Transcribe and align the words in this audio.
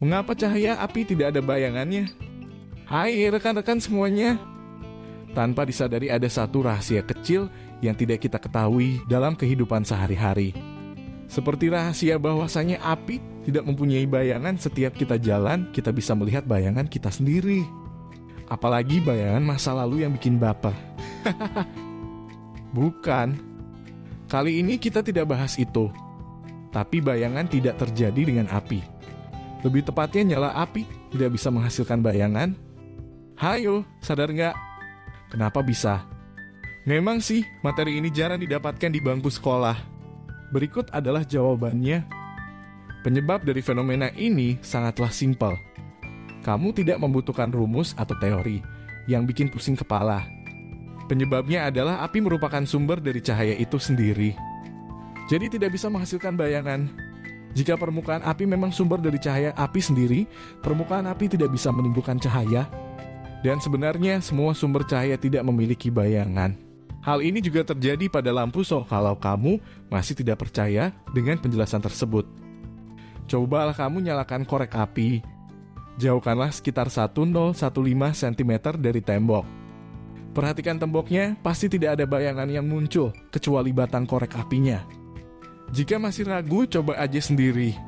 Mengapa 0.00 0.32
cahaya 0.32 0.80
api 0.80 1.04
tidak 1.04 1.36
ada 1.36 1.44
bayangannya? 1.44 2.08
Hai 2.88 3.20
rekan-rekan 3.28 3.84
semuanya. 3.84 4.40
Tanpa 5.36 5.68
disadari 5.68 6.08
ada 6.08 6.24
satu 6.24 6.64
rahasia 6.64 7.04
kecil 7.04 7.52
yang 7.84 7.92
tidak 7.92 8.24
kita 8.24 8.40
ketahui 8.40 8.96
dalam 9.12 9.36
kehidupan 9.36 9.84
sehari-hari. 9.84 10.56
Seperti 11.28 11.68
rahasia 11.68 12.16
bahwasanya 12.16 12.80
api 12.80 13.20
tidak 13.44 13.68
mempunyai 13.68 14.08
bayangan 14.08 14.56
setiap 14.56 14.96
kita 14.96 15.20
jalan, 15.20 15.68
kita 15.68 15.92
bisa 15.92 16.16
melihat 16.16 16.48
bayangan 16.48 16.88
kita 16.88 17.12
sendiri. 17.12 17.60
Apalagi 18.48 19.04
bayangan 19.04 19.44
masa 19.44 19.76
lalu 19.76 20.08
yang 20.08 20.16
bikin 20.16 20.40
baper. 20.40 20.72
Bukan. 22.72 23.36
Kali 24.32 24.64
ini 24.64 24.80
kita 24.80 25.04
tidak 25.04 25.28
bahas 25.28 25.60
itu. 25.60 25.92
Tapi 26.72 27.04
bayangan 27.04 27.52
tidak 27.52 27.76
terjadi 27.84 28.22
dengan 28.32 28.48
api. 28.48 28.99
Lebih 29.60 29.84
tepatnya 29.84 30.36
nyala 30.36 30.50
api 30.56 30.88
tidak 31.12 31.36
bisa 31.36 31.52
menghasilkan 31.52 32.00
bayangan. 32.00 32.56
Hayo, 33.36 33.84
sadar 34.00 34.32
nggak? 34.32 34.56
Kenapa 35.32 35.60
bisa? 35.60 36.04
Memang 36.88 37.20
sih, 37.20 37.44
materi 37.60 38.00
ini 38.00 38.08
jarang 38.08 38.40
didapatkan 38.40 38.88
di 38.88 39.00
bangku 39.04 39.28
sekolah. 39.28 39.76
Berikut 40.50 40.88
adalah 40.90 41.22
jawabannya. 41.22 42.08
Penyebab 43.04 43.44
dari 43.44 43.60
fenomena 43.60 44.08
ini 44.16 44.60
sangatlah 44.60 45.12
simpel. 45.12 45.56
Kamu 46.40 46.72
tidak 46.72 46.96
membutuhkan 47.00 47.52
rumus 47.52 47.92
atau 48.00 48.16
teori 48.16 48.64
yang 49.08 49.28
bikin 49.28 49.52
pusing 49.52 49.76
kepala. 49.76 50.24
Penyebabnya 51.08 51.68
adalah 51.68 52.00
api 52.06 52.22
merupakan 52.24 52.64
sumber 52.64 53.02
dari 53.02 53.20
cahaya 53.20 53.56
itu 53.56 53.76
sendiri. 53.76 54.32
Jadi 55.28 55.58
tidak 55.58 55.76
bisa 55.76 55.92
menghasilkan 55.92 56.34
bayangan. 56.34 57.09
Jika 57.50 57.74
permukaan 57.74 58.22
api 58.22 58.46
memang 58.46 58.70
sumber 58.70 59.02
dari 59.02 59.18
cahaya 59.18 59.50
api 59.58 59.80
sendiri, 59.82 60.26
permukaan 60.62 61.10
api 61.10 61.26
tidak 61.26 61.50
bisa 61.50 61.74
menimbulkan 61.74 62.18
cahaya. 62.22 62.70
Dan 63.40 63.58
sebenarnya 63.58 64.20
semua 64.22 64.54
sumber 64.54 64.86
cahaya 64.86 65.16
tidak 65.16 65.42
memiliki 65.42 65.88
bayangan. 65.88 66.54
Hal 67.00 67.24
ini 67.24 67.40
juga 67.40 67.64
terjadi 67.64 68.12
pada 68.12 68.28
lampu 68.28 68.60
so 68.60 68.84
kalau 68.84 69.16
kamu 69.16 69.56
masih 69.88 70.12
tidak 70.12 70.44
percaya 70.44 70.92
dengan 71.16 71.40
penjelasan 71.40 71.80
tersebut. 71.80 72.28
Cobalah 73.24 73.72
kamu 73.72 74.04
nyalakan 74.04 74.44
korek 74.44 74.76
api. 74.76 75.24
Jauhkanlah 75.96 76.52
sekitar 76.52 76.92
1015 76.92 77.56
cm 78.12 78.52
dari 78.76 79.00
tembok. 79.00 79.48
Perhatikan 80.30 80.78
temboknya, 80.78 81.34
pasti 81.42 81.66
tidak 81.66 81.98
ada 81.98 82.04
bayangan 82.06 82.46
yang 82.46 82.62
muncul 82.62 83.10
kecuali 83.34 83.74
batang 83.74 84.06
korek 84.06 84.36
apinya. 84.38 84.99
Jika 85.70 86.02
masih 86.02 86.26
ragu, 86.26 86.66
coba 86.66 86.98
aja 86.98 87.22
sendiri. 87.22 87.78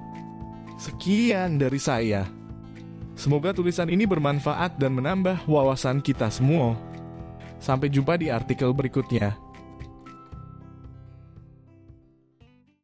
Sekian 0.79 1.59
dari 1.59 1.83
saya. 1.83 2.31
Semoga 3.19 3.51
tulisan 3.51 3.91
ini 3.91 4.07
bermanfaat 4.07 4.79
dan 4.79 4.95
menambah 4.95 5.43
wawasan 5.51 5.99
kita 5.99 6.31
semua. 6.31 6.79
Sampai 7.59 7.91
jumpa 7.91 8.15
di 8.19 8.31
artikel 8.31 8.71
berikutnya. 8.71 9.35